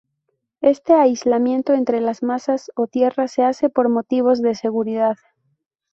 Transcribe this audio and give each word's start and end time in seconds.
Este 0.61 0.95
aislamiento 0.95 1.73
entre 1.75 2.01
las 2.01 2.23
masas 2.23 2.71
o 2.75 2.87
tierra 2.87 3.27
se 3.27 3.43
hace 3.43 3.69
por 3.69 3.87
motivos 3.87 4.41
de 4.41 4.55
seguridad. 4.55 5.15